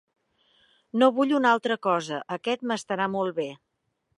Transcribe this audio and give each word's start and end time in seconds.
No 1.03 1.09
vull 1.17 1.35
una 1.39 1.51
altra 1.57 1.77
cosa, 1.89 2.23
aquest 2.39 2.67
m'estarà 2.73 3.11
molt 3.19 3.39
bé. 3.43 3.47